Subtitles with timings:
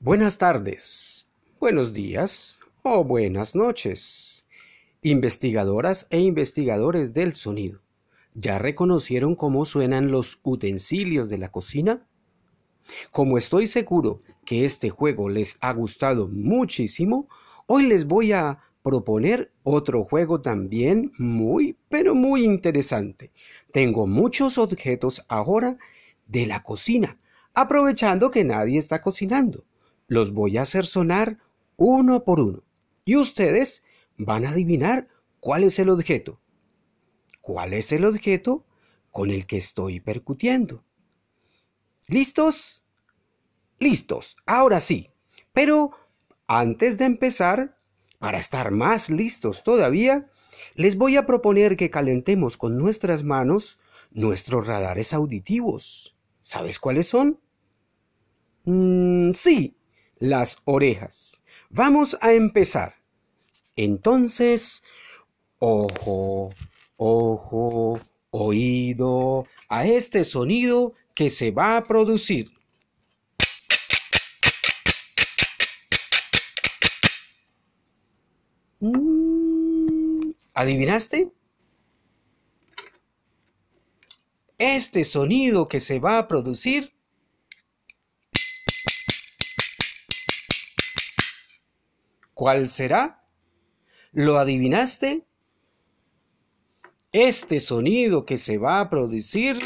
[0.00, 1.28] Buenas tardes,
[1.60, 4.44] buenos días o buenas noches.
[5.02, 7.80] Investigadoras e investigadores del sonido,
[8.34, 12.06] ¿ya reconocieron cómo suenan los utensilios de la cocina?
[13.12, 17.28] Como estoy seguro que este juego les ha gustado muchísimo,
[17.66, 23.32] hoy les voy a proponer otro juego también muy, pero muy interesante.
[23.72, 25.78] Tengo muchos objetos ahora
[26.26, 27.18] de la cocina,
[27.54, 29.64] aprovechando que nadie está cocinando.
[30.06, 31.38] Los voy a hacer sonar
[31.76, 32.62] uno por uno.
[33.04, 33.82] Y ustedes
[34.16, 35.08] van a adivinar
[35.40, 36.40] cuál es el objeto.
[37.40, 38.64] ¿Cuál es el objeto
[39.10, 40.84] con el que estoy percutiendo?
[42.08, 42.84] ¿Listos?
[43.78, 45.10] Listos, ahora sí.
[45.52, 45.92] Pero
[46.48, 47.78] antes de empezar,
[48.18, 50.30] para estar más listos todavía,
[50.74, 53.78] les voy a proponer que calentemos con nuestras manos
[54.10, 56.16] nuestros radares auditivos.
[56.40, 57.40] ¿Sabes cuáles son?
[58.64, 59.76] Mm, sí,
[60.18, 61.42] las orejas.
[61.70, 62.94] Vamos a empezar.
[63.76, 64.82] Entonces,
[65.58, 66.50] ojo,
[66.96, 72.50] ojo, oído a este sonido que se va a producir.
[78.80, 81.32] Mm, ¿Adivinaste?
[84.58, 86.93] Este sonido que se va a producir
[92.34, 93.24] ¿Cuál será?
[94.12, 95.24] ¿Lo adivinaste?
[97.12, 99.58] Este sonido que se va a producir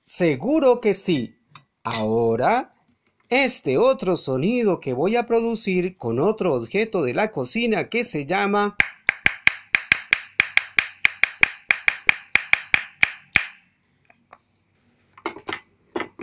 [0.00, 1.38] Seguro que sí.
[1.82, 2.74] Ahora,
[3.30, 8.26] este otro sonido que voy a producir con otro objeto de la cocina que se
[8.26, 8.76] llama...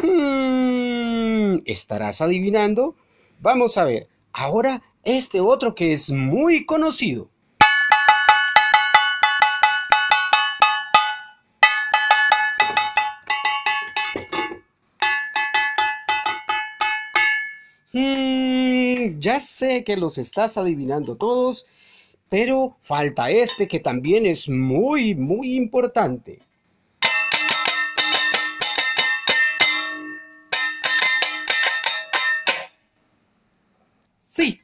[0.01, 2.95] Hmm, ¿Estarás adivinando?
[3.41, 4.07] Vamos a ver.
[4.31, 7.29] Ahora, este otro que es muy conocido.
[17.91, 21.65] Hmm, ya sé que los estás adivinando todos,
[22.29, 26.39] pero falta este que también es muy, muy importante.
[34.29, 34.61] Sí,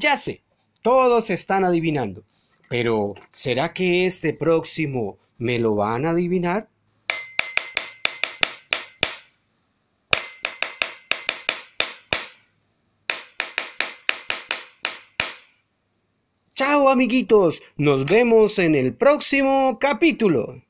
[0.00, 0.42] ya sé,
[0.82, 2.24] todos están adivinando,
[2.68, 6.68] pero ¿será que este próximo me lo van a adivinar?
[16.54, 20.60] Chao amiguitos, nos vemos en el próximo capítulo.